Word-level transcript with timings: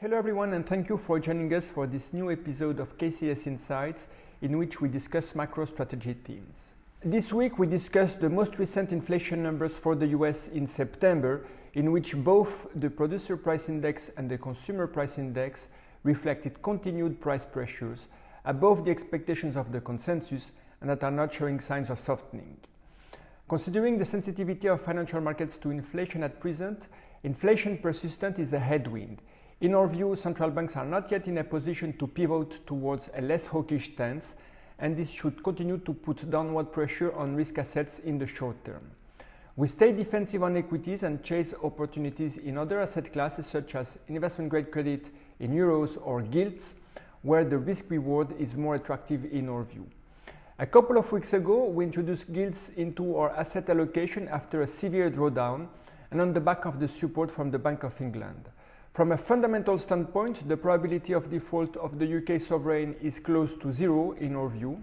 Hello 0.00 0.16
everyone 0.16 0.54
and 0.54 0.66
thank 0.66 0.88
you 0.88 0.96
for 0.96 1.20
joining 1.20 1.52
us 1.52 1.64
for 1.64 1.86
this 1.86 2.10
new 2.14 2.32
episode 2.32 2.80
of 2.80 2.96
KCS 2.96 3.46
Insights 3.46 4.06
in 4.40 4.56
which 4.56 4.80
we 4.80 4.88
discuss 4.88 5.34
macro 5.34 5.66
strategy 5.66 6.14
themes. 6.24 6.56
This 7.04 7.34
week 7.34 7.58
we 7.58 7.66
discuss 7.66 8.14
the 8.14 8.30
most 8.30 8.58
recent 8.58 8.92
inflation 8.92 9.42
numbers 9.42 9.72
for 9.72 9.94
the 9.94 10.06
US 10.06 10.48
in 10.48 10.66
September 10.66 11.44
in 11.74 11.92
which 11.92 12.16
both 12.16 12.48
the 12.76 12.88
producer 12.88 13.36
price 13.36 13.68
index 13.68 14.10
and 14.16 14.30
the 14.30 14.38
consumer 14.38 14.86
price 14.86 15.18
index 15.18 15.68
reflected 16.02 16.62
continued 16.62 17.20
price 17.20 17.44
pressures 17.44 18.06
above 18.46 18.86
the 18.86 18.90
expectations 18.90 19.54
of 19.54 19.70
the 19.70 19.82
consensus 19.82 20.50
and 20.80 20.88
that 20.88 21.04
are 21.04 21.10
not 21.10 21.34
showing 21.34 21.60
signs 21.60 21.90
of 21.90 22.00
softening. 22.00 22.56
Considering 23.50 23.98
the 23.98 24.06
sensitivity 24.06 24.66
of 24.66 24.80
financial 24.80 25.20
markets 25.20 25.58
to 25.58 25.70
inflation 25.70 26.22
at 26.22 26.40
present, 26.40 26.84
inflation 27.22 27.76
persistent 27.76 28.38
is 28.38 28.54
a 28.54 28.58
headwind 28.58 29.20
in 29.60 29.74
our 29.74 29.86
view, 29.86 30.16
central 30.16 30.50
banks 30.50 30.74
are 30.76 30.86
not 30.86 31.10
yet 31.10 31.28
in 31.28 31.38
a 31.38 31.44
position 31.44 31.92
to 31.98 32.06
pivot 32.06 32.66
towards 32.66 33.10
a 33.14 33.20
less 33.20 33.44
hawkish 33.44 33.92
stance, 33.92 34.34
and 34.78 34.96
this 34.96 35.10
should 35.10 35.42
continue 35.44 35.76
to 35.78 35.92
put 35.92 36.30
downward 36.30 36.72
pressure 36.72 37.12
on 37.14 37.36
risk 37.36 37.58
assets 37.58 37.98
in 37.98 38.18
the 38.18 38.26
short 38.26 38.64
term. 38.64 38.90
We 39.56 39.68
stay 39.68 39.92
defensive 39.92 40.42
on 40.42 40.56
equities 40.56 41.02
and 41.02 41.22
chase 41.22 41.52
opportunities 41.62 42.38
in 42.38 42.56
other 42.56 42.80
asset 42.80 43.12
classes 43.12 43.46
such 43.46 43.74
as 43.74 43.98
investment 44.08 44.48
grade 44.48 44.70
credit 44.70 45.06
in 45.40 45.52
euros 45.52 45.98
or 46.02 46.22
gilts, 46.22 46.74
where 47.20 47.44
the 47.44 47.58
risk 47.58 47.84
reward 47.90 48.28
is 48.38 48.56
more 48.56 48.76
attractive 48.76 49.26
in 49.30 49.50
our 49.50 49.64
view. 49.64 49.86
A 50.58 50.66
couple 50.66 50.96
of 50.96 51.12
weeks 51.12 51.34
ago, 51.34 51.66
we 51.66 51.84
introduced 51.84 52.32
gilts 52.32 52.70
into 52.76 53.16
our 53.16 53.30
asset 53.30 53.68
allocation 53.68 54.26
after 54.28 54.62
a 54.62 54.66
severe 54.66 55.10
drawdown 55.10 55.68
and 56.10 56.20
on 56.20 56.32
the 56.32 56.40
back 56.40 56.64
of 56.64 56.80
the 56.80 56.88
support 56.88 57.30
from 57.30 57.50
the 57.50 57.58
Bank 57.58 57.82
of 57.82 58.00
England. 58.00 58.48
From 58.92 59.12
a 59.12 59.16
fundamental 59.16 59.78
standpoint, 59.78 60.48
the 60.48 60.56
probability 60.56 61.12
of 61.12 61.30
default 61.30 61.76
of 61.76 62.00
the 62.00 62.16
UK 62.16 62.40
sovereign 62.40 62.96
is 63.00 63.20
close 63.20 63.54
to 63.58 63.72
zero 63.72 64.12
in 64.12 64.34
our 64.34 64.48
view. 64.48 64.82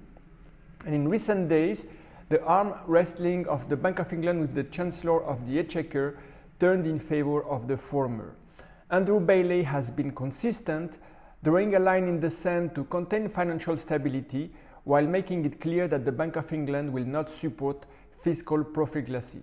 And 0.85 0.95
in 0.95 1.09
recent 1.09 1.49
days, 1.49 1.85
the 2.29 2.41
arm 2.43 2.73
wrestling 2.87 3.45
of 3.47 3.67
the 3.67 3.75
Bank 3.75 3.99
of 3.99 4.13
England 4.13 4.39
with 4.39 4.55
the 4.55 4.63
Chancellor 4.63 5.21
of 5.25 5.45
the 5.45 5.59
Exchequer 5.59 6.19
turned 6.57 6.87
in 6.87 6.99
favor 6.99 7.43
of 7.43 7.67
the 7.67 7.75
former. 7.75 8.33
Andrew 8.91 9.19
Bailey 9.19 9.63
has 9.63 9.91
been 9.91 10.11
consistent, 10.11 10.99
drawing 11.43 11.75
a 11.75 11.79
line 11.79 12.07
in 12.07 12.21
the 12.21 12.31
sand 12.31 12.73
to 12.75 12.85
contain 12.85 13.27
financial 13.27 13.75
stability 13.75 14.53
while 14.85 15.05
making 15.05 15.43
it 15.43 15.59
clear 15.59 15.85
that 15.89 16.05
the 16.05 16.11
Bank 16.13 16.37
of 16.37 16.53
England 16.53 16.93
will 16.93 17.05
not 17.05 17.29
support 17.29 17.85
fiscal 18.23 18.63
profligacy. 18.63 19.41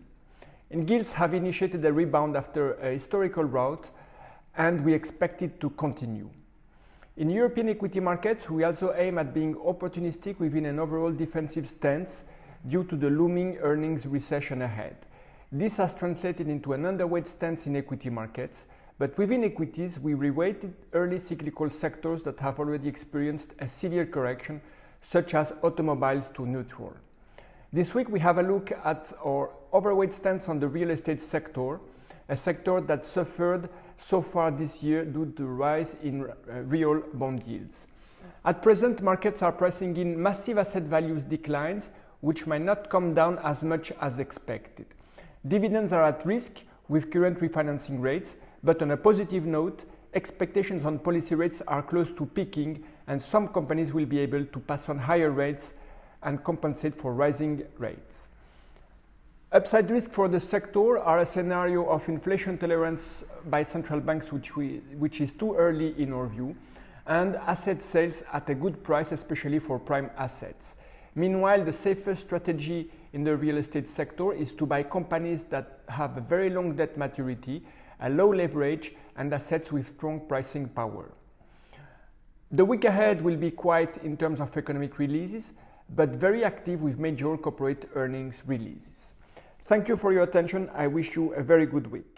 And 0.70 0.86
gilts 0.86 1.12
have 1.12 1.34
initiated 1.34 1.84
a 1.84 1.92
rebound 1.92 2.34
after 2.34 2.74
a 2.76 2.92
historical 2.92 3.44
rout 3.44 3.90
and 4.56 4.84
we 4.84 4.94
expect 4.94 5.42
it 5.42 5.60
to 5.60 5.70
continue. 5.70 6.30
In 7.16 7.30
European 7.30 7.68
equity 7.68 8.00
markets, 8.00 8.50
we 8.50 8.64
also 8.64 8.92
aim 8.96 9.18
at 9.18 9.32
being 9.32 9.54
opportunistic 9.54 10.38
within 10.38 10.66
an 10.66 10.78
overall 10.78 11.12
defensive 11.12 11.68
stance 11.68 12.24
due 12.68 12.84
to 12.84 12.96
the 12.96 13.10
looming 13.10 13.58
earnings 13.58 14.06
recession 14.06 14.62
ahead. 14.62 14.96
This 15.52 15.76
has 15.76 15.94
translated 15.94 16.48
into 16.48 16.72
an 16.72 16.82
underweight 16.82 17.28
stance 17.28 17.66
in 17.66 17.76
equity 17.76 18.10
markets, 18.10 18.66
but 18.98 19.16
within 19.18 19.44
equities, 19.44 19.98
we 19.98 20.14
reweighted 20.14 20.72
early 20.92 21.18
cyclical 21.18 21.70
sectors 21.70 22.22
that 22.22 22.38
have 22.40 22.58
already 22.58 22.88
experienced 22.88 23.50
a 23.60 23.68
severe 23.68 24.06
correction, 24.06 24.60
such 25.02 25.34
as 25.34 25.52
automobiles 25.62 26.30
to 26.34 26.46
neutral. 26.46 26.94
This 27.72 27.94
week, 27.94 28.08
we 28.08 28.20
have 28.20 28.38
a 28.38 28.42
look 28.42 28.72
at 28.72 29.12
our 29.24 29.50
overweight 29.72 30.14
stance 30.14 30.48
on 30.48 30.58
the 30.58 30.68
real 30.68 30.90
estate 30.90 31.20
sector, 31.20 31.80
a 32.28 32.36
sector 32.36 32.80
that 32.80 33.04
suffered 33.04 33.68
so 33.98 34.20
far 34.20 34.50
this 34.50 34.82
year 34.82 35.04
due 35.04 35.32
to 35.36 35.44
rise 35.46 35.96
in 36.02 36.24
uh, 36.24 36.60
real 36.62 37.02
bond 37.14 37.42
yields. 37.44 37.86
At 38.44 38.62
present, 38.62 39.02
markets 39.02 39.42
are 39.42 39.52
pricing 39.52 39.96
in 39.96 40.20
massive 40.20 40.58
asset 40.58 40.82
values 40.82 41.24
declines, 41.24 41.90
which 42.20 42.46
might 42.46 42.62
not 42.62 42.90
come 42.90 43.14
down 43.14 43.38
as 43.44 43.64
much 43.64 43.92
as 44.00 44.18
expected. 44.18 44.86
Dividends 45.46 45.92
are 45.92 46.04
at 46.04 46.24
risk 46.24 46.52
with 46.88 47.10
current 47.10 47.38
refinancing 47.38 48.00
rates, 48.00 48.36
but 48.62 48.80
on 48.82 48.90
a 48.90 48.96
positive 48.96 49.44
note, 49.44 49.84
expectations 50.14 50.84
on 50.84 50.98
policy 50.98 51.34
rates 51.34 51.62
are 51.68 51.82
close 51.82 52.10
to 52.12 52.26
peaking, 52.26 52.82
and 53.06 53.20
some 53.20 53.48
companies 53.48 53.92
will 53.92 54.06
be 54.06 54.18
able 54.18 54.44
to 54.44 54.58
pass 54.60 54.88
on 54.88 54.98
higher 54.98 55.30
rates 55.30 55.72
and 56.22 56.42
compensate 56.44 56.98
for 56.98 57.12
rising 57.12 57.62
rates. 57.78 58.28
Upside 59.54 59.88
risk 59.88 60.10
for 60.10 60.26
the 60.26 60.40
sector 60.40 60.98
are 60.98 61.20
a 61.20 61.24
scenario 61.24 61.88
of 61.88 62.08
inflation 62.08 62.58
tolerance 62.58 63.22
by 63.46 63.62
central 63.62 64.00
banks, 64.00 64.32
which, 64.32 64.56
we, 64.56 64.78
which 64.98 65.20
is 65.20 65.30
too 65.30 65.54
early 65.54 65.94
in 65.96 66.12
our 66.12 66.26
view, 66.26 66.56
and 67.06 67.36
asset 67.36 67.80
sales 67.80 68.24
at 68.32 68.50
a 68.50 68.54
good 68.56 68.82
price, 68.82 69.12
especially 69.12 69.60
for 69.60 69.78
prime 69.78 70.10
assets. 70.18 70.74
Meanwhile, 71.14 71.64
the 71.64 71.72
safest 71.72 72.22
strategy 72.22 72.90
in 73.12 73.22
the 73.22 73.36
real 73.36 73.58
estate 73.58 73.88
sector 73.88 74.32
is 74.32 74.50
to 74.50 74.66
buy 74.66 74.82
companies 74.82 75.44
that 75.50 75.82
have 75.88 76.16
a 76.16 76.20
very 76.20 76.50
long 76.50 76.74
debt 76.74 76.98
maturity, 76.98 77.62
a 78.00 78.10
low 78.10 78.34
leverage, 78.34 78.96
and 79.14 79.32
assets 79.32 79.70
with 79.70 79.86
strong 79.86 80.18
pricing 80.26 80.68
power. 80.68 81.12
The 82.50 82.64
week 82.64 82.86
ahead 82.86 83.22
will 83.22 83.36
be 83.36 83.52
quiet 83.52 83.98
in 83.98 84.16
terms 84.16 84.40
of 84.40 84.56
economic 84.56 84.98
releases, 84.98 85.52
but 85.94 86.08
very 86.08 86.42
active 86.42 86.82
with 86.82 86.98
major 86.98 87.36
corporate 87.36 87.88
earnings 87.94 88.42
releases. 88.46 89.13
Thank 89.66 89.88
you 89.88 89.96
for 89.96 90.12
your 90.12 90.24
attention. 90.24 90.70
I 90.74 90.86
wish 90.86 91.16
you 91.16 91.32
a 91.32 91.42
very 91.42 91.64
good 91.66 91.90
week. 91.90 92.13